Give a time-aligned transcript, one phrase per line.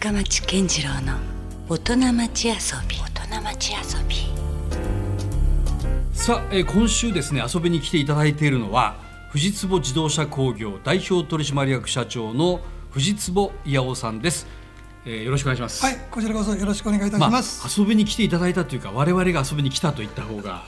[0.00, 1.18] 深町健次郎の
[1.68, 2.54] 大人町遊
[2.88, 2.96] び。
[2.96, 4.16] 大人町遊び。
[6.14, 8.96] さあ、えー今週ですね遊びに来ていただいているのは
[9.28, 14.46] 藤坪自動車工業代表取締役社長の藤坪伊夫さんです、
[15.04, 15.84] えーよろしくお願いします。
[15.84, 17.78] はい、こちらこそよろしくお願いいたしまあます。
[17.78, 20.62] 遊びに来ていただいたというか我々が遊びに来たと言った方が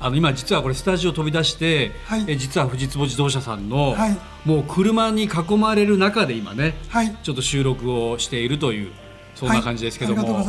[0.00, 2.20] あの今実はこれスタジオ飛び出して、はい。
[2.28, 4.16] えー実は藤坪自動車さんの、はい。
[4.44, 8.92] もう車に囲まれる中で今ね、はい、ちょっと収録をしているという
[9.34, 10.44] そんな感じですけども。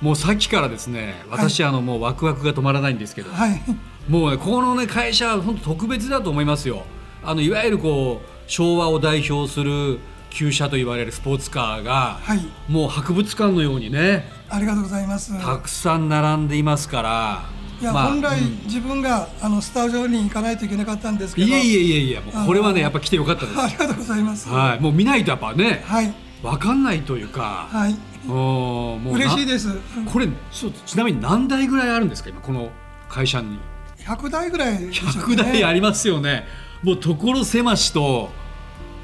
[0.00, 3.62] もうさっきからですね私、あのもうワクワクが止まらないんですけど、はい、
[4.08, 6.84] もうねこのね会社は本当特別だと思いますよ。
[7.24, 15.40] あのいわゆるこう昭和を代表する旧車と言われるスポーツカーが、はい、もう博物館のようにねありがとうございます。
[15.40, 18.62] たくさん並んでいますからいや、まあ本来、うん。
[18.64, 21.48] 自分があのスタジオに行かないといけなかったんですけど。
[21.48, 23.60] いえいえいえいえもうこれはねやっぱ来てよかったです。
[23.60, 24.48] ありがとうございます。
[24.48, 24.80] はい。
[24.80, 29.68] もう見ないとやっぱねはい、わかんないというか、はい、もうもうな嬉しいです。
[30.12, 32.70] これちょちなみに何台ぐらいあるんですか今この
[33.08, 33.58] 会社に。
[33.98, 36.46] 100台ぐらいでしょうか100台ありますよね。
[36.82, 38.30] もう所狭しと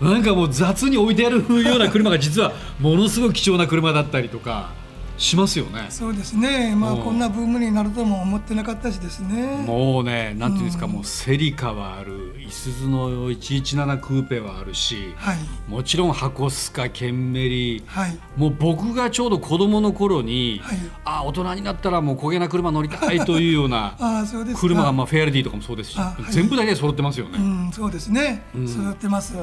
[0.00, 4.70] なんかもう雑に置いてあるような車が実はものすごい貴重な車だったりとか
[5.18, 6.74] しますよねそうですね。
[6.76, 9.64] まあ、うんこんなブームになるとも思ってなかったしですね。
[9.66, 20.78] もうねなんていうんですか、うんもうセリカはあるいすゞの117クーペはあるしはい、もちろん箱スカケンメリはい、もう僕がちょうど子供の頃に、はい。
[21.04, 24.60] あ大人になったらもう焦げな車乗りたいというような ああ、そうですか。
[24.60, 27.38] 車が、まあ、フェアレディとかもそうですし、あはい全部大体揃ってますよね。
[27.38, 28.42] うん、そうですね。
[28.54, 29.34] うん育ってます。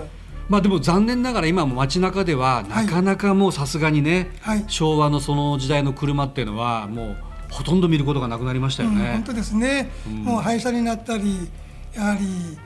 [0.49, 4.65] まあでも残念ながら今も街中ではなかなかもうさすがにね、はい。
[4.67, 7.17] 昭和のその時代の車っていうのはもう
[7.49, 9.23] ほとんど見ることがなくなりましたようん、ね本。
[9.23, 10.23] 当ですね、うん。
[10.23, 11.49] もう廃車になったり
[11.93, 12.57] やはり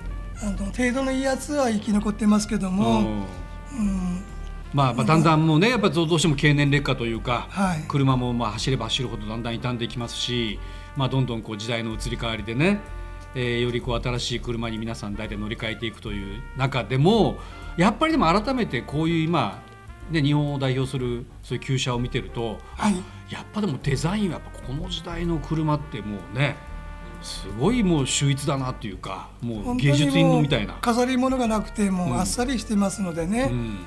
[0.41, 3.05] あの程度のいいやつは生き残ってますけども、うん。
[3.05, 4.23] うん。
[4.73, 7.86] まあ、まあだんだんもうねやっぱどうしても経年劣化というか、はい。
[7.88, 10.59] 車もまあ走れば走るほどだんだん傷んでいきますし、
[10.97, 12.80] まあ、どんどんこう時代の移り変わりでね、
[13.36, 17.37] えーよりこう新しい車に皆さん大体乗り換えていくという中でも
[17.79, 19.63] やっぱりでも改めてこういう今、
[20.11, 22.95] ね、日本を代表するそういう旧車を見てるとはい。
[23.29, 26.57] やっぱでもデザインはやっぱこの時代の車ってもうね
[27.21, 30.73] すごいもう秀逸だなっていうかもう芸術品のみたいな。
[30.81, 33.77] 飾り物がなくてもうあっさりしてますのでうね、ん。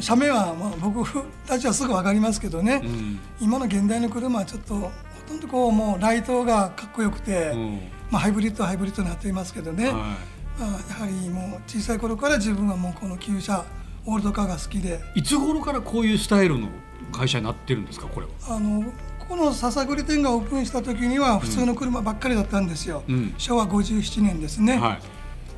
[0.00, 1.08] 車目はまあ僕
[1.46, 3.20] たちはすぐ分かりますけどね、うん。
[3.40, 4.90] 今の現代の車はちょっとほ
[5.26, 7.80] とんどこうもうライトがかっこよくて、うん。
[8.10, 9.94] まあ、ハイブリッドはハイブリッドになっていますけどね、はい。
[9.94, 10.16] まあ、
[10.64, 13.64] やはりもう小さい頃から自分はもうこの旧車
[14.06, 15.00] オールドカーが好きで。
[15.14, 16.68] いつ頃からこういうスタイルの
[17.12, 18.56] 会社になってるんですかこれは？
[18.56, 18.82] あの
[19.18, 23.34] ここの笹栗店がオープンした時には普通の車ばっかりだったんですよ、うん。
[23.38, 24.98] 昭和57年ですね、は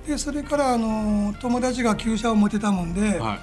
[0.06, 0.08] い。
[0.08, 3.38] でそれからあの友達が旧車を持ってたもんで、はい。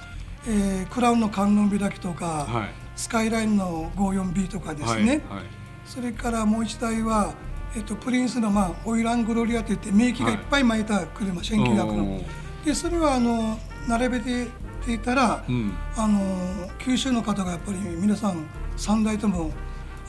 [0.46, 2.68] えークラウンの観音開きとか、はい。
[2.96, 5.42] スカイラインの 54B とかですはいね、はい。
[5.84, 7.34] それからもう一台は、
[7.76, 12.20] えっと、プリンスの、まあ、オイラングロリアといって名機がいっぱい巻いた車、1900の。
[12.64, 13.58] でそれはあの
[13.88, 14.48] 並べて
[14.88, 15.72] いたら、うん。
[15.96, 19.52] あの九州の方がやっぱり皆さん3台とも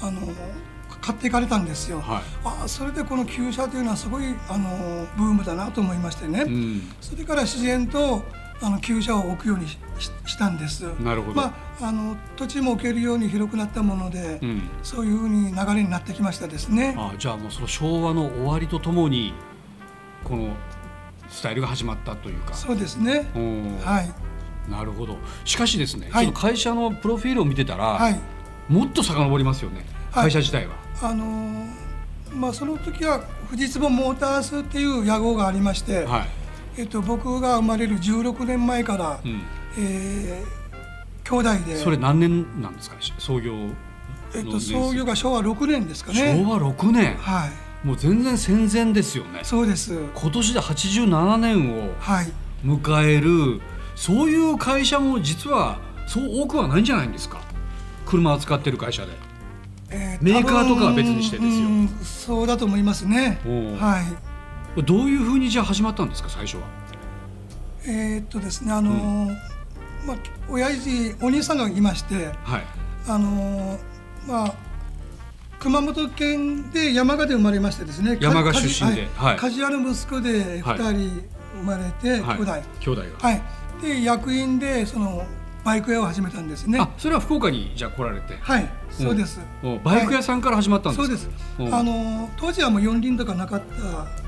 [0.01, 0.21] あの
[1.01, 2.01] 買っていかれたんですよ。
[2.01, 2.21] はい。
[2.43, 6.91] あそれでこの旧車というのはすごいあのブームだなと思いましてね、うん。
[6.99, 8.23] それから自然と
[8.63, 10.83] あの旧車を置くようにしししたんです。
[10.99, 16.95] なるほどまあ、あの土地も置けるように広くなったもので、うんそういうふうに流れになってきましたですね。
[16.97, 19.33] あじゃあもうその昭和の終わりとともに
[20.23, 20.55] この
[21.29, 22.53] スタイルが始まったというか。
[22.53, 23.31] そうですね。
[23.35, 24.11] うんはい
[24.69, 28.19] なるほどしかしですね、はい会社のプロフィールを見てたら、はい。
[28.69, 30.73] もっと遡りますよねはい会社自体は。
[31.01, 31.65] あの
[32.33, 36.05] まあその時は藤坪モータースっていう屋号がありまして。
[36.05, 36.40] はい
[36.77, 39.41] えっと、僕が生まれる16年前から、うん、
[39.77, 40.61] えー
[41.23, 41.75] 兄弟で。
[41.77, 42.95] それ何年なんですか？
[43.19, 43.69] 創業の
[44.33, 46.41] えっと、創業が昭和6年ですかね。
[46.43, 47.15] 昭和6年？
[47.17, 47.87] はい。
[47.87, 49.41] もう全然戦前ですよね。
[49.43, 49.93] そうです。
[50.15, 52.31] 今年で87年をはい。
[52.65, 53.61] 迎える
[53.95, 57.41] そういう会社も実はそう多くはないんじゃないんですか？
[58.05, 59.11] 車を扱ってる会社で。
[59.89, 61.69] えメーカーとかは別にしてですよ。
[62.03, 63.39] そうだと思いますね。
[63.79, 64.30] はい
[64.85, 66.63] どういうふうにじゃあ始まったんですか最初は？
[67.85, 69.35] えーっとですねあのー
[70.05, 70.17] まあ
[70.49, 72.63] 親父お兄さんがいましてはい。
[73.07, 73.79] あのー
[74.27, 74.53] まあ
[75.59, 79.07] 熊本県で山鹿で生まれましてですね山鹿か出身で。
[79.15, 79.37] はい。
[79.37, 82.37] 鍛冶屋の息子ではい2人生まれて、はい。
[82.37, 83.29] 兄弟兄弟が。
[83.29, 83.41] はい。
[83.81, 85.25] で役員でその
[85.63, 86.79] バイク屋を始めたんですね。
[86.79, 88.35] あそれは福岡にじゃあ来られて。
[88.39, 91.29] はいそうです、おバイク屋さんから始まったんですか、そうです。
[91.59, 93.81] うんあの当時はもう四輪とかなかったね、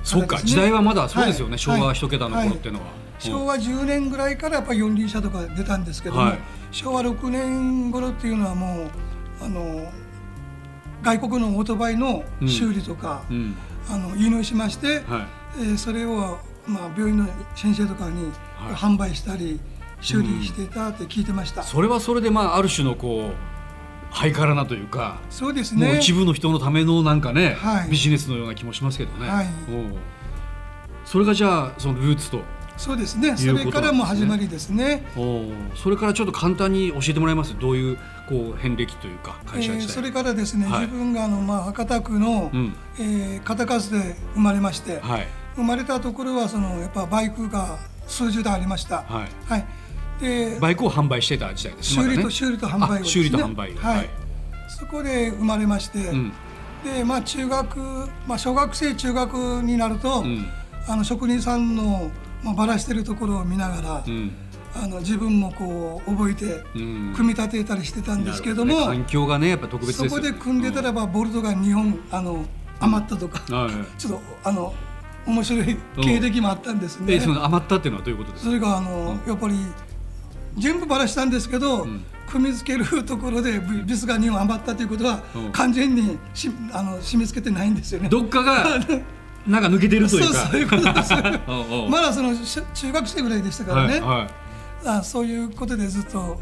[0.04, 2.86] そうか時代はまだそうですよね、はい昭和一桁の頃っていうのは。
[3.20, 6.40] 昭和10年ぐらいからやっぱり四輪車とか出たんですけども、はい。
[6.72, 8.92] 昭和6年頃っていうのはもう
[9.42, 9.92] あの
[11.04, 13.56] 外国のオートバイの修理とか、うん。
[13.90, 15.04] あの輸入しまして、はい。
[15.60, 18.74] えーそれを、まあ、病院の先生とかにはい。
[18.74, 19.60] 販売したり、
[20.04, 25.88] 修理してたって聞いてました、それはそれでまあある種のこうハイカラなというか、そうですね。
[25.88, 27.90] もう一部の人のためのなんかね、はい。
[27.90, 29.48] ビジネスのような気もしますけどね、はい。
[31.06, 32.42] それがじゃあそのルーツと。
[32.76, 33.34] そうですね。
[33.34, 33.66] ね。
[33.66, 35.06] れからも始まりですね。
[35.76, 37.56] それからちょっと簡単に教えてもらえます？
[37.60, 37.98] どういう
[38.28, 40.82] こう遍歴というかえ会社自体、ーそれからですね、はい。
[40.82, 42.76] 自分があの、まあ、博多区の、うん。
[43.00, 45.28] えー片数で生まれまして、はい。
[45.56, 47.78] 生まれたところはそのやっぱバイクが
[48.08, 49.04] 数十台ありました。
[49.04, 49.28] はい。
[49.50, 49.66] はい。
[50.24, 51.94] でバイクを販売してた時代です。
[51.94, 53.00] 修理と、修理と販売をね。
[53.02, 53.98] あ修理と販売をはい。
[53.98, 54.10] はい。
[54.70, 56.34] そこで生まれまして、うん。
[56.84, 57.80] でまあ中学
[58.28, 59.34] まあ小学生中学
[59.64, 60.46] になると、うん。
[60.88, 62.10] あの職人さんの
[62.44, 64.32] まあバラしてるところを見ながら、うん。
[64.76, 67.14] あの自分もこう覚えてうん。
[67.16, 68.98] 組み立てたりしてたんですけども、なるほね。
[68.98, 70.22] 環境がねやっぱ特別ですよ。
[70.22, 72.44] ねそこで組んでたらばボルトが2本あの
[72.80, 73.42] 余ったとか、
[73.98, 74.74] ちょっとあの
[75.26, 77.14] 面白い経歴もあったんですね。
[77.14, 78.50] えその余ったっていうのはどういうことですか？
[78.50, 79.56] それがあの、やっぱり
[80.58, 82.06] 全部バラしたんですけど、ん。
[82.30, 85.52] 組み付けるところでビビスが2本余ったということは、うん。
[85.52, 88.10] 完全にしあの締め付けてないんですよね。
[88.10, 88.80] どっかが
[89.46, 90.34] なんか抜けてるというか。
[90.34, 91.14] そうそういうことです
[91.90, 94.44] まだそのし中学生ぐらいでしたからね、はいはい。
[94.86, 96.40] あそういうことでずっと、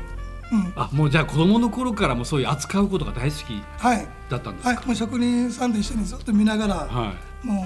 [0.52, 7.62] うん、あもうじゃあ子供の頃からもそういう扱うことが大好きはい、だったんですか、はい、もう職人さんと一緒にずっと見ながら、はも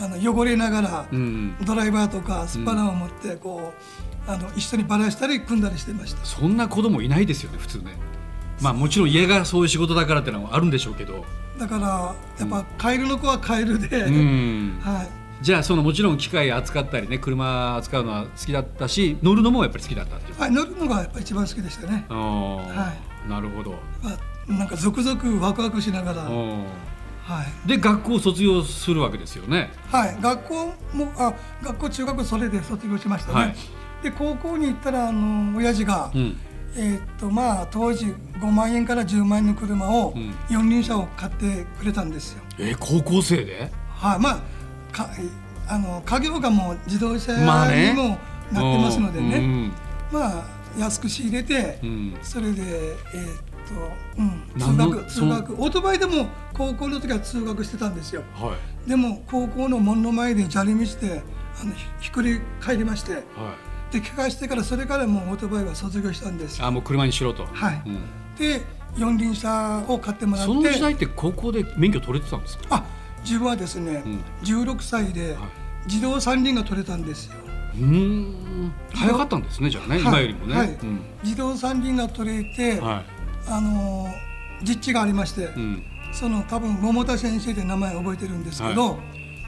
[0.00, 6.24] うあの汚れながら、いうん、ドライバーとかスパナを持ってこう、あの一緒にバラしたり組んだりしてました。
[6.24, 7.96] そんな子供いないですよね普通ね。
[8.60, 11.24] まあもちろん家がそういう仕事だからってのはあるんでしょうけど。
[11.58, 14.78] だからやっぱカエルの子はカエルで、うん。
[14.82, 15.08] はい、
[15.40, 20.38] じゃあそのもちろん機械扱ったりね車扱うのは好きだったし乗るのもやっぱり好きだったっていう。
[20.38, 22.04] はい、乗るのがやっぱ一番好きでしたね。
[22.10, 22.94] は
[23.26, 23.78] なるほど。
[24.02, 29.70] まあ、なんか続々ワクワクしながら、はい、うんで学校を卒業するわけですよね。
[29.90, 31.32] はい、学校もあ
[31.62, 33.40] 学校中学校それで卒業しましたね。
[33.40, 33.56] はい
[34.02, 36.36] で高校に行ったらあの親父が、うん。
[36.76, 40.34] えーっとまあ当時5万円から10万円の車を、うん。
[40.48, 42.42] 四輪車を買ってくれたんですよ。
[42.58, 43.70] え高校生で？
[43.88, 44.38] はい、まあ
[44.92, 45.08] か
[45.66, 48.18] あの家業がもう自動車にまあねも
[48.52, 49.72] なってますのでね、うん
[50.12, 50.44] まあ
[50.78, 52.16] 安く仕入れて、うん。
[52.22, 53.36] それでえーっ
[53.68, 55.54] と、うん、通学通学。
[55.54, 58.22] オートバイでも高校の時は通学してたんですよ。
[58.34, 58.54] は
[58.86, 58.88] い。
[58.88, 61.22] でも高校の門の前で砂利道で
[61.60, 63.22] あのひひっくり返りましてはい
[63.90, 66.58] で怪我してからそれからもうオートバイは卒業したんです。
[66.60, 67.46] よあもう車にしろと。
[67.46, 67.82] はい。
[67.86, 67.98] うん。
[68.36, 68.62] で
[68.96, 70.52] 四輪車を買ってもらって。
[70.52, 72.64] その時代って高校で免許取れてたんですか？
[72.70, 72.84] あ
[73.24, 74.20] 自分はですね、うん。
[74.44, 75.36] 16歳で
[75.86, 77.34] 自動三輪が取れたんですよ。
[77.74, 78.72] うーん。
[78.94, 80.00] 早かったんですねじゃあね、はい。
[80.02, 80.68] 今よりもね、はい。
[80.68, 81.00] うん。
[81.22, 83.02] 自動三輪が取れて、は
[83.46, 84.28] あのー
[84.64, 85.82] 実地がありまして、いうん。
[86.12, 88.98] その多分桃田先生で名前覚えてるんですけど、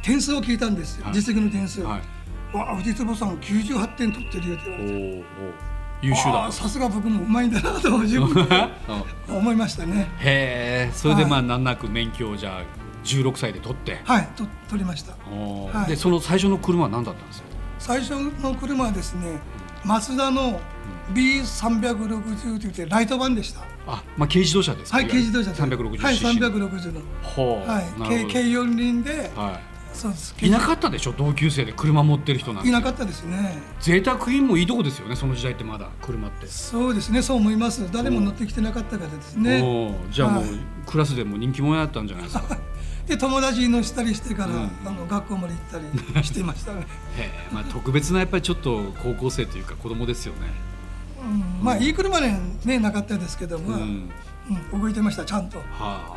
[0.03, 1.15] 点数を聞いたんですよ、はい。
[1.15, 2.01] 実績の点数、はい
[2.53, 5.25] わあ藤坪さん98点取ってるよって言われて。
[6.03, 6.51] 優秀だ。
[6.51, 8.41] さすが僕もうまいんだなと自分で。
[9.29, 9.37] うん。
[9.37, 10.11] 思いましたね。
[10.19, 12.63] へえそれでまあは難なく免許をじゃあ
[13.05, 15.13] 16歳で取って、はいと取りました。
[15.13, 15.91] はい。
[15.91, 17.49] でその最初の車は何だったんですか？
[17.79, 18.11] 最初
[18.43, 19.39] の車はですね
[19.85, 20.61] マツダの
[21.15, 23.61] B360 といってライト版でした。
[23.87, 24.99] あまあ軽自動車ですか？
[24.99, 27.01] はい軽自動車で360はい cc の360の。
[27.23, 27.85] ほう、はい。
[28.09, 29.61] 軽軽四輪で、は
[29.93, 30.35] そうです。
[30.41, 31.13] いいなかったでしょ？
[31.13, 32.69] 同級生で車持ってる人なんて。
[32.69, 33.59] いなかったですね。
[33.81, 36.47] 贅沢品もいいとこですよねその時代ってまだ車って。
[36.47, 37.91] そうですねそう思います。
[37.93, 39.95] 誰も乗ってきてなかったからですね。
[40.11, 40.53] じゃあもう、はい。
[40.87, 42.57] クラスでも人気者やったんじゃないですか。
[43.07, 44.71] で友達乗したりしてから、うん。
[44.87, 45.83] あの学校まで行っ
[46.13, 50.41] たり してましたね、へえ、まあ、特別なやっぱりちょっと高校生というか子供ですよね。
[51.23, 53.79] うん、まあいい車ねねなかったですけども、う
[54.51, 54.79] うん。
[54.79, 55.59] ん動いてましたちゃんと。
[55.59, 55.65] は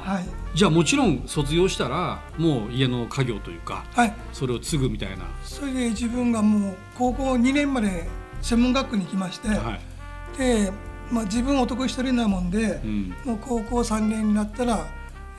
[0.06, 0.12] あ。
[0.14, 0.26] はい。
[0.54, 4.14] じゃあもちろん卒業したらもう家の家業というかはい。
[4.32, 8.08] それを継ぐみたいな、それで自分がもう高校2年まで
[8.42, 9.80] 専門学校に行きまして、は
[10.36, 10.38] い。
[10.38, 10.72] で、
[11.12, 13.16] まあ、自分男一人なもんで、うん。
[13.26, 14.86] もう高校3年になったら、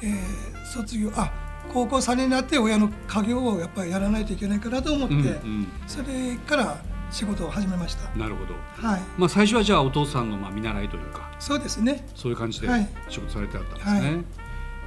[0.03, 1.31] えー卒業あ
[1.73, 5.69] 高校3年になって親の家業をやっぱりやらないといけないかなと思って、うんうん。
[5.87, 6.77] それから
[7.15, 8.11] 仕事を始めました。
[8.19, 8.55] なるほど、
[8.89, 9.01] はい。
[9.17, 12.05] まあ、最初はじゃあお父さんのまあ見習いというかそうですね。
[12.17, 12.89] そういう感じではい。
[13.09, 14.01] 仕事されてあったんですね。
[14.01, 14.25] はい。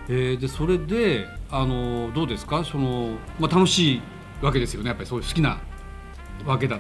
[0.10, 2.64] えーでそれであのどうですか？
[2.66, 4.02] その、まあ、楽しい
[4.42, 4.90] わけですよね。
[4.90, 5.58] やっぱりそういう好きな
[6.46, 6.80] わけだっ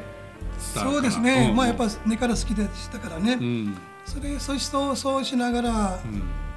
[0.73, 3.77] たそうですね、うんまあやっぱ根から好きでしたからね、うん。
[4.05, 5.99] それそしとそうしながら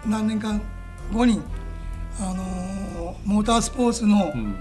[0.05, 0.11] うん。
[0.11, 0.61] 何年間
[1.13, 1.41] 後に、
[2.19, 4.55] あのーモータースポーツの、うん。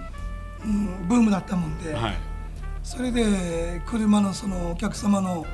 [0.64, 2.18] うんブームだったもんで、はい
[2.90, 5.46] それで車のそのお客様の、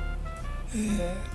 [0.74, 0.78] え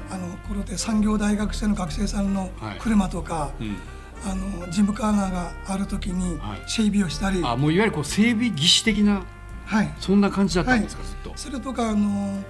[0.09, 2.79] ーあの頃で産業大学生の学生さんのはい。
[2.79, 3.77] 車とか、うん。
[4.25, 6.61] あのジムカーナーがある時にはい。
[6.67, 9.23] 整備をしたり、あもういわゆるこう整備技師的な
[9.65, 11.31] はい、そんな感じだったんですか、ずっと。
[11.35, 12.43] それとかあの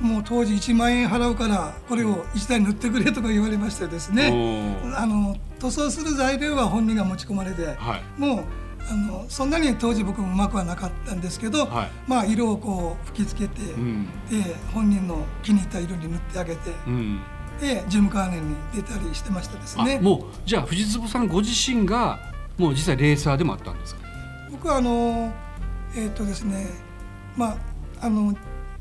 [0.00, 4.80] もう当時1万円払うからこれを1台塗ってくれとか言われましてですね。
[4.96, 8.20] あの塗装する材料は本人が持ち込まれて、はい。
[8.20, 8.44] もう
[8.90, 11.90] あのそんなに当時僕もうまくはなかったんですけど、はい。
[12.06, 14.06] まあ色をこう吹きつけて、うん。
[14.28, 17.20] で本人の気に入った色に塗ってあげて、うん。
[17.60, 19.98] でジムカーネンに出たりしてましたですね。
[20.00, 20.02] あ。
[20.02, 22.18] もうじゃあ藤坪さんご自身が
[22.58, 24.02] もう実際レーサーでもあったんですか？
[24.50, 25.32] 僕はあの
[25.96, 26.66] えっ、とですね
[27.36, 27.52] ま
[28.00, 28.34] ああの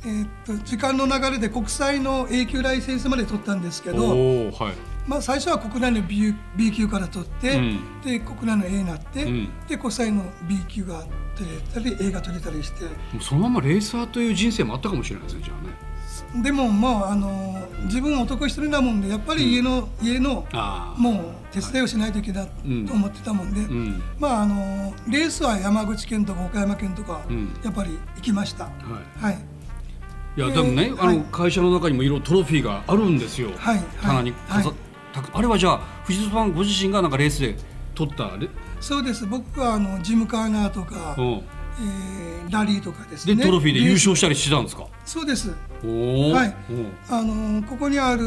[0.06, 8.02] えっ、と時間の流れで国際の A 級ライセンスまで取ったんですけど、はいまあ、最初は国内の B, B 級から取って、うん。
[8.04, 9.50] で国内の A になって、うん。
[9.68, 11.04] で国際の B 級が
[11.36, 12.86] 取れたり A が取れたりして。
[13.22, 16.44] そのままレーサーという人生もあったかもしれないですねじゃあね。
[16.44, 21.00] でもまああの自分男一人なもんでやっぱり家の、家のああ。
[21.00, 21.16] もう
[21.52, 22.88] 手伝いをしないといけないうん。
[22.88, 24.02] と思ってたもんで、うん。
[24.20, 27.54] まああのレースは山口県とか岡山県とか、うん。
[27.64, 28.66] やっぱり行きました。
[28.66, 28.72] は
[29.20, 29.24] い。
[29.26, 29.34] はい。
[30.36, 31.18] いやえーでもね、あはい。
[31.18, 33.76] の会社の中にもいろいろトロフィーがあるんですよ、はい。
[33.78, 33.86] はい。
[34.02, 34.78] 棚に飾はい
[35.34, 37.56] あれはじゃあ藤戸さんご自身がなんかレースで
[37.96, 38.32] 取った？
[38.38, 38.50] レ、
[38.82, 39.26] そうです。
[39.28, 43.36] 僕はあのジムカーナーとか、うん、えーラリーとかですね。
[43.36, 44.88] でトロフィーで優勝したりしてたんですか？
[45.06, 45.50] スそうです。
[45.50, 46.72] はい。
[46.72, 48.24] うんあのここにある、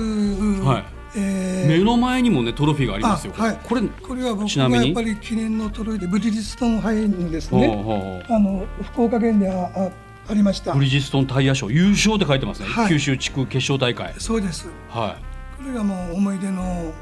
[0.65, 0.85] はい。
[1.17, 3.35] えー目の前にもねトロフィーがありますよ。
[3.37, 3.59] あはい。
[3.63, 8.25] これこれは僕ちなみにがやっぱり記念のトロフィーでブリヂストン杯にですね。
[8.29, 9.91] あの福岡県でああ
[10.29, 10.73] ありました。
[10.75, 12.89] ブリヂストンタイヤ賞優勝って書いてますね、はい。
[12.89, 14.15] 九州地区決勝大会。
[14.19, 14.69] そうです。
[14.89, 16.93] はこれがもう思い出の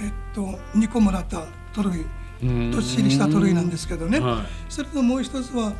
[0.00, 0.42] えっと
[0.76, 2.04] 2個もらったトロフ
[2.72, 5.72] どっしりしたトロフィーなんですけどね、はそれともう一つは、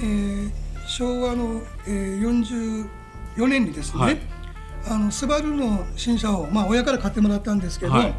[0.00, 2.88] えー昭和の、えー、
[3.36, 4.18] 44年にですね、はい。
[4.88, 8.14] あのスバルの新車を、まあ、親から買ってもらったんですけど、はい。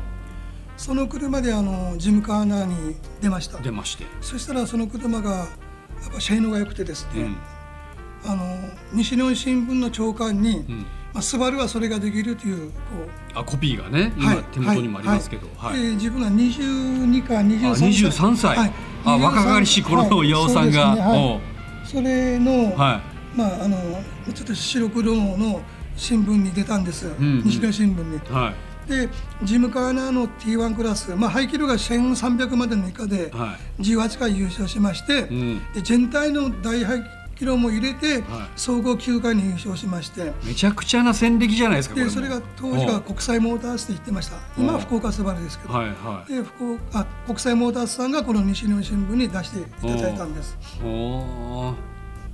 [0.75, 3.57] その車であのジムカーナーに出ました。
[3.57, 5.47] い出まして、そしたらその車がやっ
[6.13, 7.23] ぱ性能が良くてですね、
[8.25, 8.31] うん。
[8.31, 8.43] あの
[8.91, 12.73] 西日本新聞の長官に、うんまあ、スバルはそれができるというこ
[13.35, 13.39] う。
[13.39, 14.43] あコピーがね今はい。
[14.51, 15.81] 手元にもありますけど、はい。
[15.81, 18.73] で自分が22か23あ歳23歳、はい。
[19.05, 20.29] あ若かりしい頃のはい。
[20.29, 21.87] 岩尾さんが、はい。
[21.87, 23.01] それの、は
[23.35, 23.77] まああの
[24.33, 25.61] ちょっと白黒の
[25.95, 27.43] 新聞に出たんです、んうん。
[27.43, 28.17] 西日本新聞に。
[28.17, 28.89] いはい。
[28.89, 29.09] で
[29.43, 35.61] ジムカーナーの T1 クラス、まあ、排気量が1300までの以下では18回優勝しまして、うん。
[35.73, 37.03] で全体の大排
[37.37, 38.23] 気量も入れて、はい。
[38.55, 40.33] 総合9回に優勝しまして。
[40.43, 44.37] めちゃくちゃな戦歴じゃないですかでそれが当時は国際モータースって言ってました。
[44.57, 46.33] 今は福岡スバルですけど、はいはい。
[46.33, 49.63] で福岡あ国際モータースさんがこの西日本新聞に出してい
[49.95, 50.57] ただいたんです。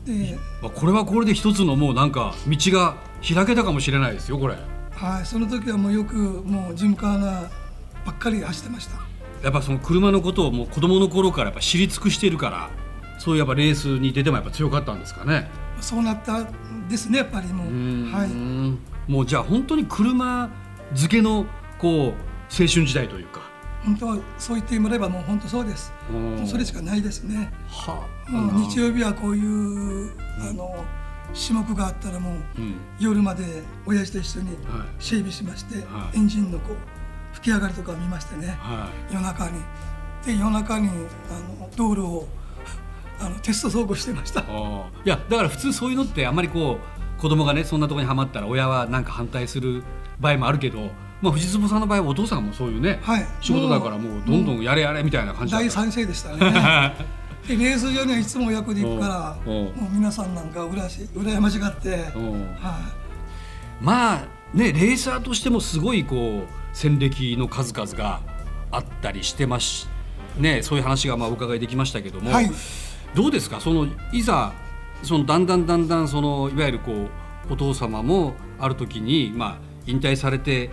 [0.05, 4.55] でまあこれはこれで一つのもうなんか道が開けたかもしれないですよこれ。
[4.91, 7.49] はい、その時はもうよくもうジムカーナー
[8.05, 8.97] ばっかり走ってました。
[9.43, 12.69] やっぱその車のことをもう子供の頃からやっぱ知り尽くしているから
[13.17, 15.49] そういうやっぱレースに出てもやっぱ強かったんですかね。
[15.81, 18.11] そうなったんですねやっぱりもう。
[18.11, 18.29] はい。
[18.29, 20.49] いもうじゃあ本当に車
[20.93, 21.45] 付けの
[21.77, 22.11] こう
[22.51, 23.41] 青春時代というか。
[23.83, 25.93] 本当はそう言ってもらえばもう本当そうです。
[26.11, 26.47] うん。
[26.47, 27.51] それしかないですね。
[27.67, 30.73] はもう日曜日はこういうあの
[31.33, 32.75] 種目があったらもううん。
[32.99, 33.43] 夜まで
[33.85, 34.57] 親父と一緒にはい。
[34.99, 36.17] 整備しまして、はい。
[36.17, 38.57] エンジンのこう吹き上がりとかを見ましてね。
[38.59, 39.59] は夜中に。
[40.25, 42.27] で夜中にあの道路を
[43.25, 44.41] あのテスト走行してました。
[44.41, 44.43] い。
[45.05, 46.79] やだから普通そういうのってあんまりこ
[47.17, 49.83] う子供がねそんなところにはまったら親はなんか反対する
[50.19, 53.25] 場合もあるけど、まあ、藤坪さんの場合はお父さんもそういうね、はい。
[53.39, 56.37] 仕事だからもうどんどんやれやれみたいな感じ大賛成でしたね。
[57.47, 62.55] でレース場にはいつも役で行くからもう皆さんなんかうらし羨ましがって、うん。
[62.55, 62.79] は
[63.81, 68.21] まあねレーサーとしてもすごいこう戦歴の数々が
[68.71, 69.89] あったりしてます
[70.37, 72.51] ねそういう話がまあお伺いできましたけども、はい
[73.15, 73.59] どうですか？
[73.59, 74.53] そのいざ
[75.03, 76.91] そのだんだんだんだんそのいわゆるこ
[77.49, 80.69] うお父様もある時にまあ引退されて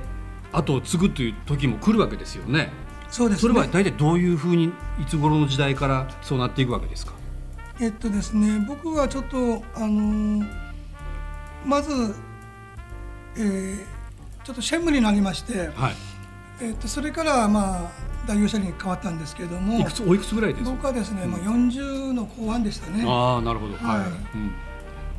[0.53, 2.71] 後を継ぐという時も来るわけですよね。
[3.09, 3.71] い、そうですそれはね。
[3.73, 7.13] 大体どういうふうにいつ頃の時代からそうなっていくわけですか？
[7.81, 10.47] えっとですね僕はちょっとあのー
[11.65, 12.15] まず、
[13.37, 13.85] えー
[14.43, 15.95] ちょっと専務になりまして、はい。
[16.63, 17.91] えっとそれからまあ
[18.27, 20.65] 代表者に変わったんですけれどもいくつおいくつぐらいです？
[20.65, 20.71] か。
[20.71, 23.05] 僕はですね、まあ、40の後半でしたね。
[23.07, 23.75] ああなるほど。
[23.75, 24.01] はい。
[24.01, 24.53] はいうん。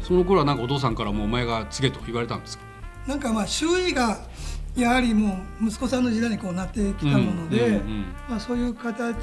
[0.01, 2.63] その頃はなんかお父さんからもうお前が継げと言われたんですか？
[3.07, 4.19] なんかまあ周囲が
[4.75, 9.15] やはりもう息子さんの時代にこうなってきたもので、うんうんうんまあ、そういう形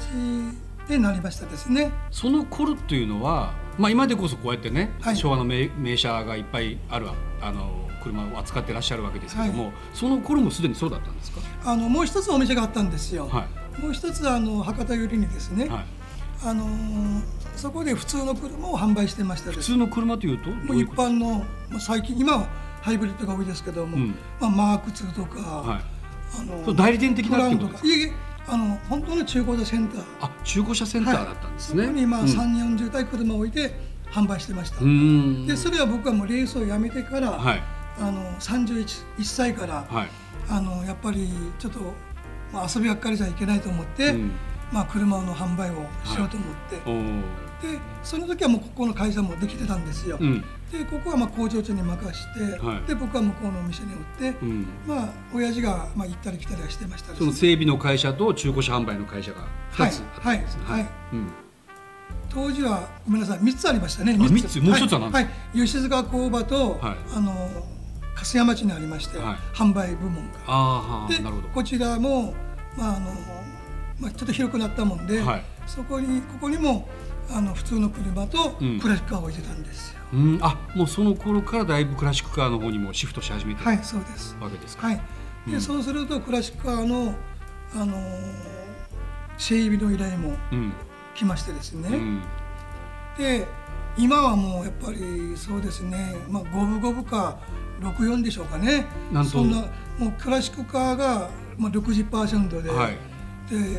[0.87, 1.91] でなりましたですね。
[2.11, 7.07] その頃っていうのはまあ今でこそこうやってね、はい昭和の名名車がいっぱいある
[7.41, 11.41] あの車を扱ってらっしゃるわけですけども、はその頃もすでにそうだったんですか？
[11.65, 13.45] あのもう一つお店があったんですよ、は
[13.81, 15.69] もう一つあの博多寄りにですね、い。
[15.69, 15.85] はい。
[16.45, 17.21] あのー
[17.55, 22.47] そこで普通の車を販売してました普通の車というともう一般の、まあ、最近今は
[22.81, 25.81] ハイブリッドが多いですけども、うんまあ、マーク2とか、はい。
[26.39, 27.85] あの代理店的なってことか？
[27.85, 28.13] いえ
[28.47, 31.83] あの本当の中古車センターあ中古車センターだったんですね。
[31.83, 33.73] そこにまあうん3、40台車を置いて
[34.09, 37.61] 販売してました、うーんでそれは僕はもうレースをやめてから、はい
[37.99, 40.09] あの31歳から、はい。
[40.49, 41.79] あのやっぱりちょっと、
[42.51, 44.31] まあ、遊びばっかりじゃいけないと思って、うん。
[44.71, 47.21] まあ、車の販売をしようと思って、おー。
[47.59, 50.41] でその時はもうここの会社もできてたんですよ、うん。
[50.71, 52.87] でここはまあ工場長に任して、はい。
[52.87, 53.99] で僕は向こうのお店に売っ
[54.33, 54.67] て、うん。
[54.87, 57.09] まあ親父がまあ行ったり来たりはしてました。
[57.09, 59.41] ですその整備の会社と中古車販売の会社が
[59.73, 60.63] 2つあったんですね。
[60.65, 61.27] はいはいうん。
[62.29, 64.15] 当時はごめんなさい3つありましたね。
[64.17, 64.61] 三つ。
[64.61, 65.17] もう一つは何ですか？
[65.17, 66.97] はい、はい、吉塚工場と、はい。
[67.15, 67.49] あの
[68.19, 69.37] 粕屋町にありまして、はい。
[69.55, 71.07] 販売部門が。
[71.09, 71.17] で。
[71.53, 72.33] こちらも、
[72.77, 73.11] まああの
[73.99, 75.43] まあ、ちょっと広くなったもんで、はい。
[75.67, 76.87] そこにここにも
[77.29, 78.79] あの普通の車とうん。
[78.79, 84.35] クラシックカーを置いてたんですよ、うん、あもうその頃からだいぶクラシックカーの方にもシフトし始めてるはいそうです。
[84.41, 84.87] わけですか。
[84.87, 85.01] はい。
[85.47, 85.61] で、うん。
[85.61, 87.13] そうするとクラシックカーの、
[87.75, 88.59] あのー
[89.37, 90.73] 整備の依頼もうん。
[91.15, 92.21] 来ましてですね、うん。
[93.17, 93.47] で
[93.97, 97.39] 今はもうやっぱりそうですね、まあ、五分五分か
[97.81, 98.85] 64でしょうかね。
[99.29, 99.65] そんな
[99.97, 102.97] もうクラシックカーが、まあ、60%で,、はい。
[103.49, 103.75] でい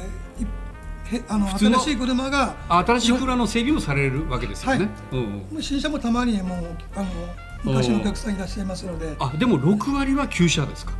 [1.17, 4.91] へあの新しい車があ新しい車の整備もされるわけですよね。
[5.11, 5.21] はい。
[5.55, 7.07] うん新車もたまにもうあの
[7.65, 9.17] 昔のお客さんいらっしゃいますので。
[9.19, 10.93] あでも6割は旧車ですか？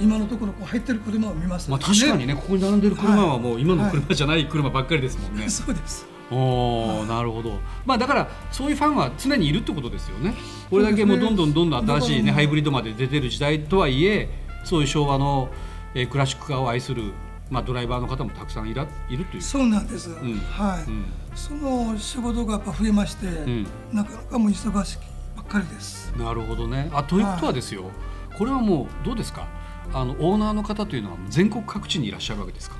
[0.00, 3.92] 今のところこう入ってる車を見ますまあ確かにねここに並んでる車はもう今のはい。
[3.92, 5.48] 車じゃない車ばっかりですもんね。
[5.50, 7.58] そうですおおなるほど。
[7.84, 10.34] まあだからそういうファンは常にいるってことですよね。
[10.70, 14.28] これだけもうどんどんどんどん新しいねハイブリッドまで出てる時代とはいえ
[14.64, 15.50] そういう昭和の、
[15.94, 17.12] えークラシックカーを愛する
[17.50, 19.42] まあドライバーの方もたくさんいらいるという。
[19.42, 25.00] そうなんです、んはい、うんその仕事がやっぱ増えまして、んなかなかもう忙しき
[25.36, 26.90] ばっかりですなるほどね。
[26.92, 27.90] あということはですよ、
[28.38, 29.46] これはもうどうですか？
[29.92, 32.76] あのオーナーの方というのは全国各地にいらっしゃるわけですか？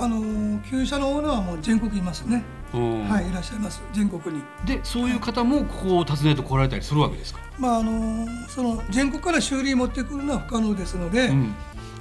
[0.00, 3.82] あの旧車のオーナーはもう全国いますね、うんはいいらっしゃいます。
[3.92, 4.42] 全国に。
[4.66, 7.40] でそういう方もここを訪ねて来られたりするわけですか？
[7.58, 11.54] まああのその全国から修理持ってくるのは不可能ですので、うん、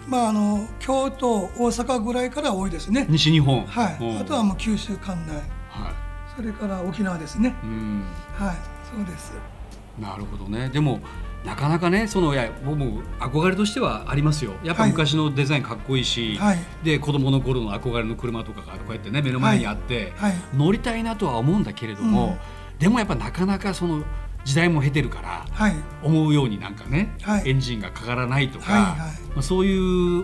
[0.08, 3.06] まああの京都大阪ぐらいから多いですね。
[3.10, 3.66] 西日本。
[3.66, 4.20] はい、うん。
[4.20, 5.36] あとはもう九州管内。
[5.70, 5.94] は
[6.36, 7.56] それから沖縄ですね。
[7.64, 7.66] い。
[7.66, 8.04] うん。
[8.36, 8.56] はい。
[8.96, 9.34] そうです。
[10.00, 10.70] なるほどね。
[10.70, 11.00] でも
[11.48, 14.52] なかなかねそのいや僕も憧れとしてはありますよ。
[14.66, 14.92] やっぱはい。
[14.92, 16.58] 昔のデザインかっこいいし、はい。
[16.84, 20.34] で子供の頃の憧れの車とかがこうやってね目の前にあって、はい。
[20.54, 22.38] 乗りたいなとは思うんだけれども、
[22.80, 24.04] でもやっぱなかなかその
[24.44, 25.46] 時代も経てるから。
[25.50, 25.76] はい。
[26.04, 27.50] 思うようになんかね、はい。
[27.50, 28.98] エンジンがかからないとか、はいはい。
[28.98, 30.24] まあ、そういう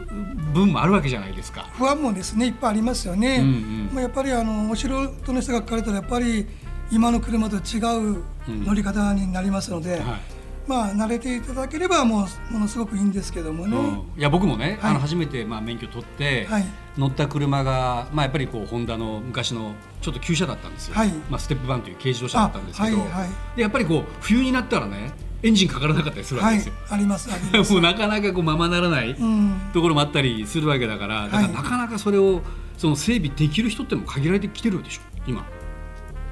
[0.54, 1.70] 分もあるわけじゃないですか。
[1.74, 3.90] 不安もですねいっぱいありますよね、うんうん。
[3.94, 6.48] まあ、やっぱりあのお城の人が書かれたらやっぱり
[6.92, 7.80] 今の車と違
[8.12, 10.33] う乗り方になりますので、はい
[10.68, 14.20] まあ慣れていただければもうものすごくいいんですけどもね、うん。
[14.20, 14.92] いや僕もね、はい。
[14.92, 16.66] あの初めてまあ免許取って、はい。
[16.98, 21.10] 乗った車が、まあ、やっぱりこうホンダの昔のちょっと旧車だったんですよ、はい。
[21.30, 22.98] まあ、ステップバンという軽自動車だったんですけど、
[23.56, 26.74] でやっぱりこう冬になったらねエンジンかからなかったりするわはいけですよ。
[26.90, 27.72] ありますあります。
[27.74, 29.62] もうなかなかこうままならないうん。
[29.74, 31.54] ところもあったりするわけだから、だからはい。
[31.54, 32.42] なかなかそれを
[32.78, 35.46] その整備できる人ってのも限られてきてるでしょ今。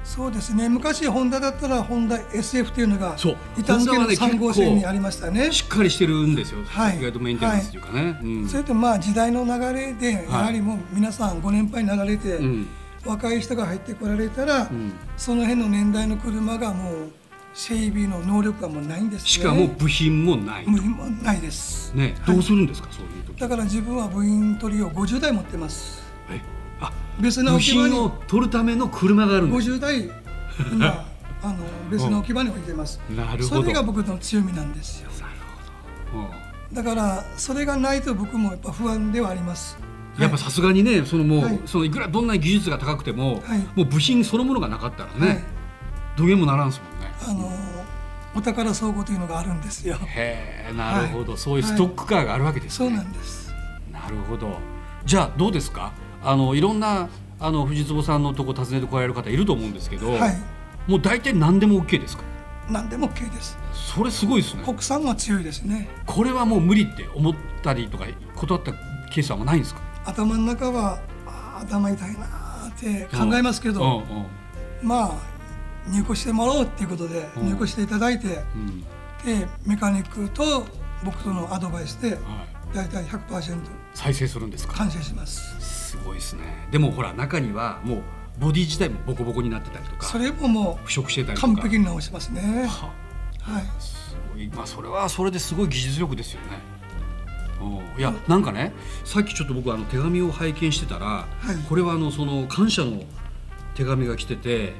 [0.04, 0.68] そうですね。
[0.68, 3.36] 昔ホンダだったらホンダ SF っていうのがそう。
[3.56, 5.52] 板付けのホンダはね3号線にありましたね。
[5.52, 6.98] しっかりしてるんですよ、はい。
[6.98, 8.18] 意外とメンテナンスというかね。
[8.22, 8.48] うん。
[8.48, 12.66] それとまあ時代の流れでやはりもう皆さんご年配になられて、うん。
[13.04, 14.92] 若い人が入ってこられたら、ん。
[15.16, 16.94] その辺の年代の車がもう
[17.54, 19.28] 整備の能力がもうないんですね。
[19.28, 20.66] しかも部品もない。
[20.66, 21.92] もう今ないです。
[21.94, 22.34] ね、はい。
[22.34, 23.40] どうするんですか、そういう時。
[23.40, 26.01] だから自分は部員取りを50台持ってます
[27.20, 29.70] 別の部置き場に品を取るための車があるんです。
[29.70, 30.10] 50台
[30.72, 31.04] 今
[31.42, 31.56] あの
[31.90, 33.42] 別の置き場に置いてます、なるほど。
[33.44, 35.10] それが僕の強みなんですよ。
[35.20, 35.32] なる
[36.12, 36.24] ほど。
[36.24, 36.74] うん。
[36.74, 39.76] だからそれがないと僕もやっぱ不安ではあります。
[40.18, 41.60] やっぱさすがにね、そのもう、はい。
[41.66, 43.58] そのいくらどんなに技術が高くても、はい。
[43.74, 45.44] もう部品そのものがなかったらね、はい。
[46.16, 47.12] どげもならんすもんね。
[47.26, 47.50] あの
[48.34, 49.98] お宝倉庫というのがあるんですよ。
[50.06, 51.40] へえ、なるほど、はい。
[51.40, 52.96] そういうストックカーがあるわけですそうね。
[52.96, 53.52] なんです。
[53.90, 54.58] なるほど。
[55.04, 55.92] じゃあどうですか？
[56.24, 57.08] あのいろんな
[57.40, 60.36] あの藤坪さんのとこ訪ねてこられる方いると思うんですけど、はい。
[60.86, 62.22] もう大体何でも OK ですか？
[62.70, 63.58] 何でも OK です。
[63.72, 64.62] それすごいですね。
[64.64, 65.88] 国産は強いですね。
[66.06, 68.06] これはもう無理って思ったりとか
[68.36, 68.72] 断った
[69.12, 69.80] ケースはないんですか？
[70.04, 71.00] 頭の中は
[71.60, 74.26] 頭痛いなーって考えますけど、うんうん。
[74.82, 75.12] まあ
[75.88, 77.48] 入庫してもらおうっていうことでうん。
[77.48, 78.80] 入庫していただいて、うん。
[79.24, 80.64] でメカニックと
[81.04, 82.20] 僕とのアドバイスではい、
[82.74, 83.58] 大体100%
[83.94, 84.74] 再生するんですか？
[84.74, 86.42] 完成しますすごいですね。
[86.70, 88.02] でもほら中にはもう
[88.38, 91.52] ボディ自体もボコボコになってたりとかそれもも腐食してたうりとか。
[91.54, 92.66] 完璧に直しますね。
[92.66, 92.90] は
[93.42, 93.64] はい。
[93.78, 94.48] すごい。
[94.48, 96.46] まあそれはそれですごい技術力ですよね。
[97.60, 98.00] うん。
[98.00, 98.72] いやなんかね
[99.04, 101.56] さっきちょっと僕あの手紙を拝見してたら、はい。
[101.68, 103.02] これはあのその感謝の
[103.74, 104.72] 手紙が来てて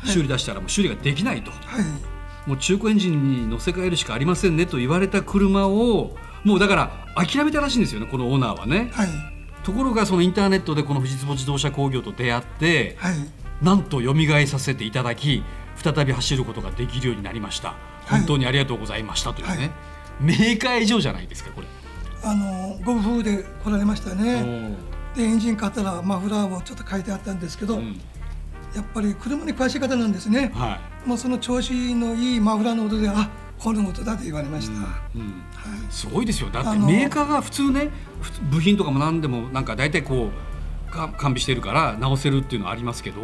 [0.00, 0.10] はい。
[0.10, 2.48] 修理出したらもう修理ができないと、はい。
[2.48, 8.88] もう中古エンジンに乗せ替えるしかありませんねと言われた車をもうだから諦めたらしいんですよねこのオーナーはね。
[8.94, 9.37] はい
[9.68, 13.14] ところがそのインターネットでこの富士壺自動車工業と出会ってはい。
[13.60, 14.14] なんと蘇
[14.46, 15.42] させていただき
[15.76, 17.68] 再び走ることができるようになりました。
[17.68, 17.74] は
[18.16, 18.20] い。
[18.20, 19.70] 本当にありがとうございましたというね、はい。
[20.20, 21.66] メーカー以上じゃないですかこれ、
[22.22, 24.74] あのご夫婦で来られましたね。
[25.14, 28.00] おでエンジン買ったらマフラーをちょっと書いてあったんですけど、うん。
[28.74, 30.50] やっぱり車に詳しい方なんですね。
[30.54, 33.28] はもうその調子のいいマフラーの音であ
[33.58, 35.28] この音だと言われまい、した、はうんうん。
[35.28, 35.32] い。
[35.90, 36.50] すごいですよ。
[36.50, 37.90] だってメーカーが普通ね
[38.50, 40.30] 部品とかも何でもなんか大体こ
[40.88, 43.20] うか完備してるから直せるっていうのはありますけど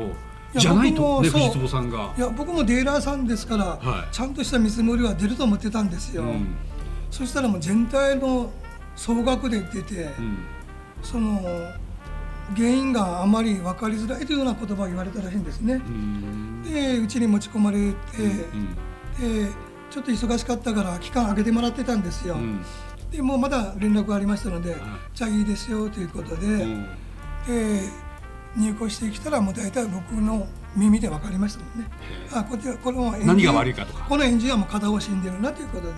[0.53, 2.13] やじゃないとね藤壺さんが。
[2.17, 2.21] い。
[2.21, 4.15] や僕もディーラーさんですから、はい。
[4.15, 6.55] ちゃんとした見積もりは出ると思ってたんですよ、うん。
[7.11, 8.51] そしたらもう全体の
[8.97, 10.39] 総額で出て、うん。
[11.03, 11.41] その
[12.57, 15.75] 原因があまり分かりづらいというような言葉を言われたらしいんですね。
[15.75, 15.79] う。
[15.79, 16.63] ん。
[16.63, 17.85] でうちに持ち込まれて、
[18.23, 19.45] うん。
[19.47, 19.51] で
[19.95, 22.35] ちょっと忙しかったから期間空けてもらってたんですよ。
[22.35, 22.65] うん。
[23.13, 24.75] でもうまだ連絡がありましたので、い
[25.15, 26.83] じゃあいいですよということで、うん。
[27.47, 27.81] で
[28.57, 31.89] 入庫してきたらもう大体僕の耳で分かりましたもんね。
[32.33, 34.05] あこっちはこのエンジン何が悪いかとか。
[34.09, 35.93] このエンジンはもう片方死んでるなということで、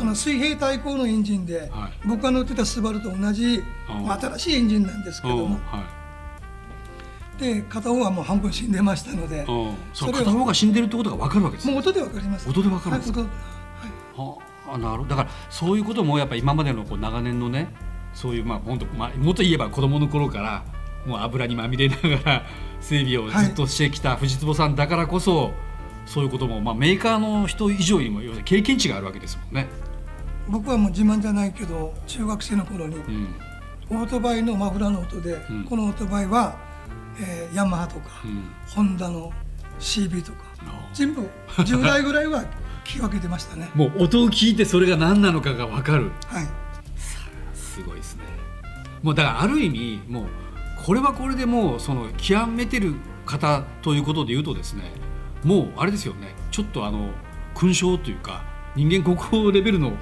[0.00, 2.08] あの水平対向のエンジンで、はい。
[2.08, 5.99] 僕が乗ってたスバルと同じあ新しいエンジンなんですけども、はい
[7.40, 9.74] で片方はもう半分死んでましたので、うん。
[9.92, 11.68] その片方が死んでるってことが分かるわけです。
[11.68, 12.48] もう音で分かります。
[12.48, 13.20] 音で分かるんですか？
[13.20, 13.30] はい
[14.72, 15.08] あなるほど。
[15.08, 17.72] だからそういうこともやっぱ今までのこう長年のね
[18.12, 20.64] そういうまあ本当まあもっと言えば子供の頃から
[21.06, 22.42] もう油にまみれながら
[22.80, 25.52] 整備をずっとしてきた藤坪さんだからこそ、
[26.06, 29.66] そういうこともまあメーカーの人以上にも経験値があるわけですもんね。
[30.48, 33.34] 僕はもう自慢じゃないけど中学生の頃にうん。
[33.90, 35.64] オートバイのマフラーの音で、うん。
[35.64, 36.56] このオートバイは、
[37.18, 38.44] えーヤマハとか、うん。
[38.68, 39.32] ホンダの
[39.78, 42.42] CB とかあ全部10台ぐらいは
[42.84, 43.70] 聞き分けてましたね。
[43.74, 46.10] もう音を聞いてそれが何なのかが分かる。
[46.26, 46.46] はい。
[47.54, 48.24] すごいですね。
[49.02, 50.24] もうだからある意味もう
[50.84, 52.94] これはこれでもうその極めてる
[53.24, 54.92] 方ということで言うとですね
[55.44, 56.34] もうあれですよね。
[56.50, 57.10] ちょっとあの
[57.54, 58.42] 勲章というか
[58.76, 59.92] 人間国宝レベルの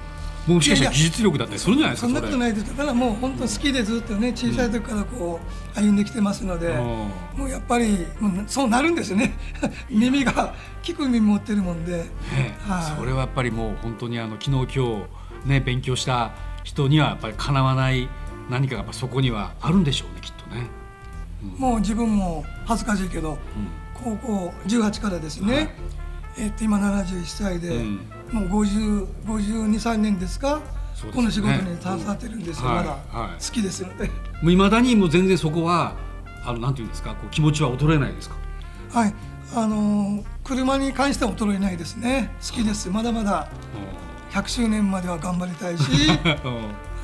[0.53, 2.75] もしかしたら技術力だったりするんじゃないですかそんなことないです。
[2.75, 5.39] ただもう本当好きでずっとね小さい時からこ
[5.75, 7.09] う歩んできてますので、も
[7.45, 9.33] うやっぱりもうそうなるんですよね。
[9.89, 11.97] 耳が聞く耳持ってるもんで。
[11.97, 12.99] ねはい。
[12.99, 14.65] それはやっぱりもう本当にあの昨日今
[15.45, 16.31] 日ね勉強した
[16.63, 18.09] 人にはやっぱりかなわない
[18.49, 20.67] 何かがやっぱそこにはあるんでしょうねきっとね。
[21.57, 23.37] もう自分も恥ずかしいけどうん。
[23.93, 25.69] 高校18からですね、はい
[26.39, 27.99] えっと今71歳で、うん。
[28.31, 30.61] もう505253年ですか
[30.95, 31.11] すね。
[31.13, 34.11] この仕事に携わってるんですよ、うんまだ、好きですのでも
[34.45, 35.93] う未だにもう全然そこは
[36.45, 38.35] あのなんていうんですかこう気持ちは衰えないですか？
[38.91, 39.13] はい。
[39.55, 42.31] あのー車に関しては衰えないですね。
[42.41, 42.89] 好きです。
[42.89, 43.47] まだまだ
[44.31, 45.83] 100周年までは頑張りたいし、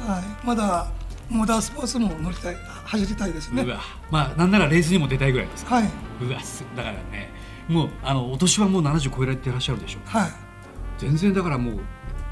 [0.08, 0.88] はい、まだ
[1.30, 3.66] モータースポーツも乗りたい走りたいですね。
[4.10, 5.76] まあなんならレースにも出たいぐらいですか？
[5.76, 5.90] はい。
[6.22, 7.32] うわすだからね
[7.68, 10.10] もうあのお年はもう70超えられていらっしゃるでしょう。
[10.10, 10.32] はい
[10.98, 11.80] 全然だからもう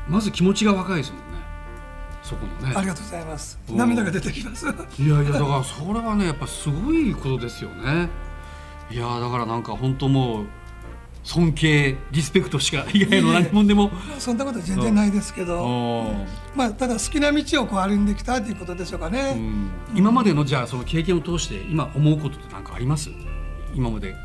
[0.07, 1.25] まず気持ちが若いですもんね。
[2.21, 2.73] そこのね。
[2.75, 4.69] ありがとうございますうん涙が出てきますい
[5.09, 8.09] やいやだからそれはねやっぱすごいことですよね。
[8.91, 10.45] いやだからなんか本当もう
[11.23, 13.91] 尊敬リスペクトしか以外の何もんでも。
[14.19, 23.09] そんなことは全然ないですけど、うんまあ、ただ好きな道をこう歩んできたということでしょうかね、うん今までのじゃあその経験を通して今思うことって何かあります？
[23.73, 24.15] 今まで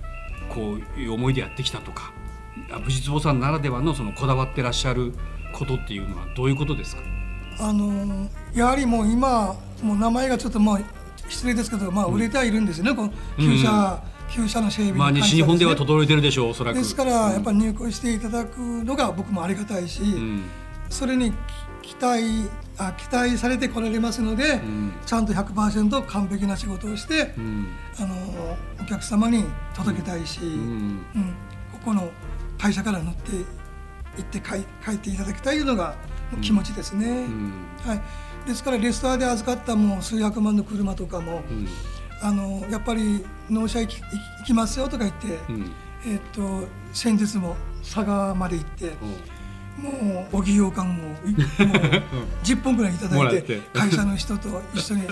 [0.55, 2.13] こういう思いでやってきたとか
[2.73, 5.13] あ藤坪さんならではのそのこだわってらっしゃる
[5.53, 7.03] ことっていうのはどういうことですか？
[7.61, 10.85] あのーやはりもう今もう名前がちょっともう
[11.29, 16.79] 失礼ですけど、まあ、売れてはいるんですよね、この旧車、旧車の整備にまあ西日本ではですね整えてるでしょうおそらく。
[16.79, 20.43] ですからやっぱり入庫していただくのが僕もありがたいし、うん
[20.89, 21.33] それに
[21.83, 22.49] 期待
[22.79, 24.93] あ期待されてこられますので、ん。
[25.05, 27.69] ちゃんと100%完璧な仕事をして、うん。
[27.99, 30.49] あのお客様に届けたいし、うん。
[31.15, 31.35] うん。
[31.73, 32.11] ここの
[32.57, 33.33] 会社から乗って
[34.17, 35.97] 行って帰帰っていただきたいというのが
[36.41, 37.07] 気持ちですね。
[37.09, 37.53] うん。
[37.85, 38.01] はい、
[38.47, 41.69] ですからレストアで預かったもう数百万の車とかも、うん。
[42.23, 44.09] あのやっぱり納車行き行
[44.47, 45.73] きますよとか言って、うん。
[46.07, 48.93] えっと先日も佐賀まで行って
[49.79, 51.17] もうおぎようかんを もう
[52.43, 55.03] 10本ぐらいいただいて会社の人と一緒に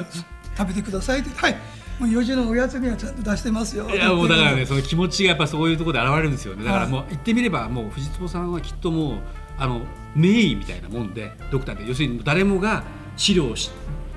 [0.56, 1.30] 食べてくださいって。
[1.36, 1.56] はい。
[1.98, 3.88] もう4時のおやつにはちゃんと出してますよ。
[3.88, 6.64] いやもうだからねその気持ちがやっぱそういうところで現れるんですよね。
[6.64, 9.18] だからもう言ってみればもう藤坪さんはきっともう
[9.56, 9.80] あの
[10.14, 12.84] 名医みたいなもんでドクターで要するに誰もが
[13.16, 13.70] 治療し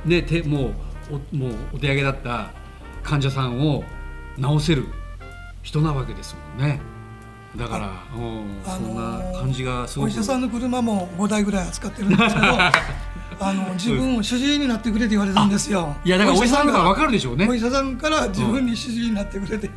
[0.05, 0.71] ねても
[1.09, 2.51] うおもうお手上げだった
[3.03, 3.83] 患者さんを
[4.37, 4.85] 治せる
[5.63, 6.81] 人なわけですもんね。
[7.55, 12.37] だから、うん、そんな感じがすごくお医者さんの車も5台ぐらい扱ってるんですけど
[13.41, 15.95] あの自分を主治医になってくれって言われるんですよ。
[16.03, 17.47] いやだからお医者さんから分かるでしょうね。
[17.47, 19.69] お医者さんから自分に主治医になってくれて、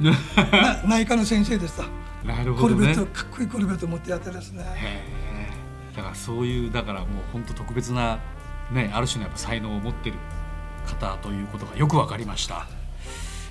[0.85, 1.85] 内科の先生でした。
[2.26, 4.64] なるほど、ね、コルベットかっこいいコルベット持ってやってですね。
[5.96, 8.18] だからそういうだからもう本当特別な
[8.72, 10.16] ねある種のやっぱ才能を持ってる
[10.87, 12.66] 方ということがよく分かりました。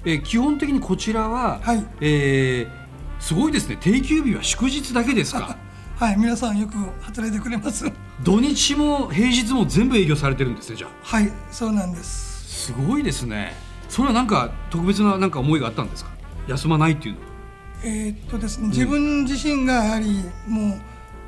[0.03, 2.80] えー、基本的にこちらは、はい、えー、
[3.21, 3.77] すごいですね。
[3.79, 5.55] 定休日は祝日だけですか？
[5.97, 7.85] はい皆さんよく働いてくれます。
[8.23, 10.89] 土日も平日も全部営業されてるんですねじゃあ。
[11.03, 12.65] はいそうなんです。
[12.67, 13.53] すごいですね。
[13.87, 16.11] それはなんか特別ななんか思いがあったんですか？
[16.47, 17.21] 休まないっていうの
[17.83, 20.81] えー、っとですね、自分自身がやはりもう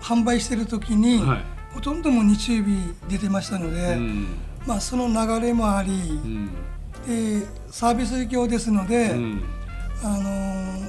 [0.04, 4.28] 販売してる時に、はい、ほとんども日曜日出てましたので、うん、
[4.68, 5.96] まあその流れもあり、う
[6.28, 6.50] ん、
[7.08, 9.42] でサービス業ですので、うん、
[10.04, 10.80] あの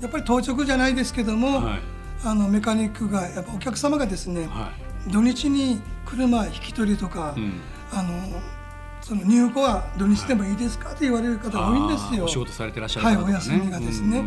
[0.00, 4.72] やっぱり当直じゃないですけども、はいあのメカニックがやっぱお客様がですね、は
[5.06, 7.60] い、土日に車引き取りとか、うん、
[7.92, 8.40] あの
[9.02, 12.24] その入庫は土日でもいいですかって言われる方が多いんですよ。
[12.24, 14.24] お仕事されてらっしゃる、ね、はい、お休みがですね。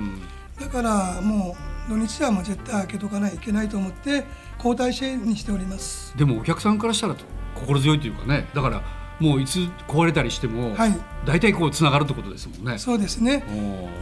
[0.60, 4.26] だからもう土日はもう絶対開けとかないといけないと思って
[4.58, 6.16] 交代制にしております。
[6.16, 7.16] でもお客さんからしたら
[7.56, 8.82] 心強いというかね、だから
[9.20, 12.78] もういつ壊れたりしても、はい、大体こうつながるってことですもんね。
[12.78, 13.44] そうですね。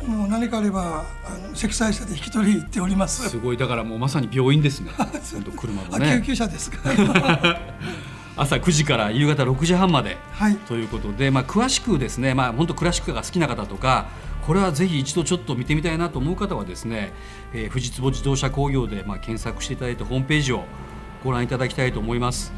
[0.08, 3.30] もう何かあればあの積載車で引き取り行っております。
[3.30, 4.92] すごいだからもうまさに病院ですね。
[4.98, 6.20] 本当車もね。
[6.20, 6.80] 救急車ですか。
[8.40, 14.10] 朝9時から夕方6時半まで、はい、ということで、まあ、詳しくですね、まあ、本当クラシックが好きな方とか
[14.46, 17.14] これはぜひ一度ちょっと見てみたいなと思う方はですね、
[17.52, 20.66] えー、富士坪自動車工業でまあ検索していただいてホームページを
[21.24, 22.54] ご覧いただきたいと思います。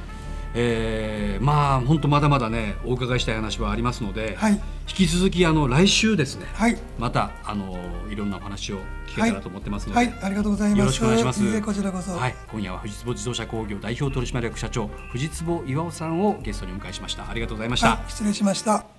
[0.53, 7.77] えー、まあ本当まだまだねお伺いしたい話はありますので、はい、引き続きあの来週ですね、はい、またあの
[8.09, 10.79] いろんなお話を聞けたらと思ってますので、はい、はい、ありがとうございます。
[10.79, 11.61] よろしくお願いします。
[11.61, 17.29] こちらこそ、はい、今夜は富士坪自動車工業代表取締役社長藤坪岩尾さんをゲストにお迎えしました。
[17.29, 18.98] ありがとうございました、失礼しました